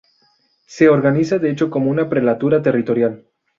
Se 0.65 0.89
organiza 0.89 1.37
de 1.37 1.51
hecho 1.51 1.69
como 1.69 1.91
una 1.91 2.09
prelatura 2.09 2.63
territorial. 2.63 3.23